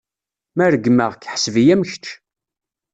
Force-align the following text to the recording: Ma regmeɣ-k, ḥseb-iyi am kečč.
Ma 0.55 0.65
regmeɣ-k, 0.73 1.23
ḥseb-iyi 1.33 1.73
am 1.73 1.83
kečč. 1.89 2.05